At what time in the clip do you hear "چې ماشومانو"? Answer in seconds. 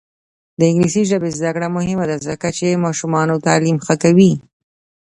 2.57-3.41